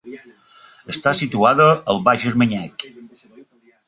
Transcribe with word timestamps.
Està 0.93 1.11
situada 1.19 1.67
al 1.93 2.01
baix 2.07 2.25
Armanyac. 2.31 2.87